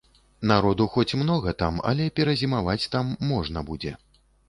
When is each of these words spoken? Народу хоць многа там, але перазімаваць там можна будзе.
Народу 0.51 0.87
хоць 0.93 1.17
многа 1.23 1.53
там, 1.61 1.79
але 1.91 2.09
перазімаваць 2.19 2.81
там 2.97 3.15
можна 3.33 3.69
будзе. 3.73 3.99